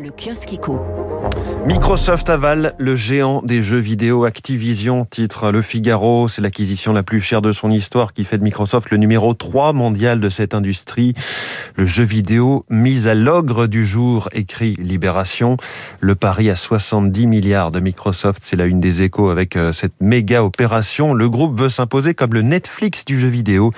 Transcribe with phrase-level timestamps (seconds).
[0.00, 0.80] Le kiosque éco.
[1.66, 6.28] Microsoft avale le géant des jeux vidéo Activision, titre Le Figaro.
[6.28, 9.72] C'est l'acquisition la plus chère de son histoire qui fait de Microsoft le numéro 3
[9.72, 11.14] mondial de cette industrie.
[11.74, 15.56] Le jeu vidéo mis à l'ogre du jour, écrit Libération.
[15.98, 20.00] Le pari à 70 milliards de Microsoft, c'est la une des échos avec euh, cette
[20.00, 21.12] méga opération.
[21.12, 23.72] Le groupe veut s'imposer comme le Netflix du jeu vidéo.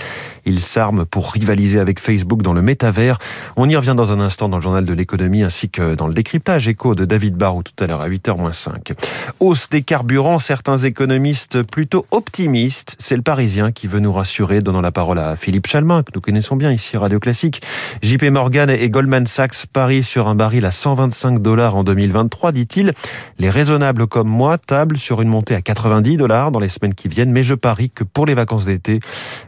[0.45, 3.18] Il s'arme pour rivaliser avec Facebook dans le métavers.
[3.57, 6.69] On y revient dans un instant dans le journal de l'économie ainsi que dans décryptage
[6.69, 8.95] écho de David Barou tout à l'heure à 8h-5.
[9.41, 12.96] Hausse des carburants, certains économistes plutôt optimistes.
[12.99, 16.21] C'est le Parisien qui veut nous rassurer, donnant la parole à Philippe Chalmin, que nous
[16.21, 17.63] connaissons bien ici, Radio Classique.
[18.03, 22.93] JP Morgan et Goldman Sachs parient sur un baril à 125 dollars en 2023, dit-il.
[23.39, 27.09] Les raisonnables comme moi tablent sur une montée à 90 dollars dans les semaines qui
[27.09, 29.01] viennent, mais je parie que pour les vacances d'été,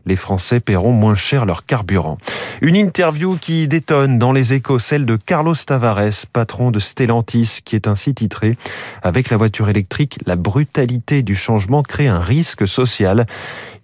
[0.07, 2.19] les Français paieront moins cher leur carburant.
[2.61, 6.27] Une interview qui détonne dans les échos, celle de Carlos Tavares,
[6.71, 8.57] de Stellantis, qui est ainsi titré
[9.03, 13.27] Avec la voiture électrique, la brutalité du changement crée un risque social.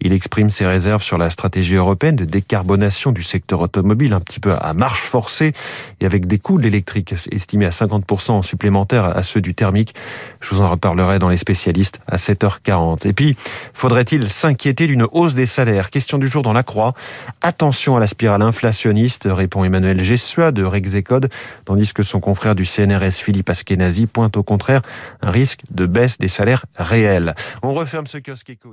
[0.00, 4.40] Il exprime ses réserves sur la stratégie européenne de décarbonation du secteur automobile, un petit
[4.40, 5.52] peu à marche forcée
[6.00, 9.94] et avec des coûts de l'électrique estimés à 50% supplémentaires à ceux du thermique.
[10.40, 13.06] Je vous en reparlerai dans les spécialistes à 7h40.
[13.08, 13.36] Et puis,
[13.74, 15.90] faudrait-il s'inquiéter d'une hausse des salaires?
[15.90, 16.94] Question du jour dans la Croix.
[17.42, 21.28] Attention à la spirale inflationniste, répond Emmanuel Gessua de Rexecode,
[21.64, 24.82] tandis que son confrère du CNRS Philippe Askenazi pointe au contraire
[25.22, 27.34] un risque de baisse des salaires réels.
[27.62, 28.68] On referme ce kiosque éco.